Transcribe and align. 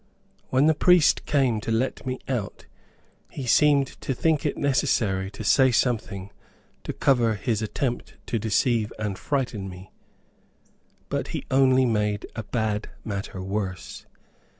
When 0.49 0.65
the 0.65 0.73
priest 0.73 1.27
came 1.27 1.61
to 1.61 1.71
let 1.71 2.07
me 2.07 2.17
out, 2.27 2.65
he 3.29 3.45
seemed 3.45 3.85
to 4.01 4.15
think 4.15 4.47
it 4.47 4.57
necessary 4.57 5.29
to 5.29 5.43
say 5.43 5.69
something 5.69 6.31
to 6.85 6.91
cover 6.91 7.35
his 7.35 7.61
attempt 7.61 8.15
to 8.25 8.39
deceive 8.39 8.91
and 8.97 9.15
frighten 9.15 9.69
me, 9.69 9.91
but 11.09 11.27
he 11.37 11.45
only 11.51 11.85
made 11.85 12.25
a 12.35 12.41
bad 12.41 12.89
matter 13.05 13.43
worse. 13.43 14.07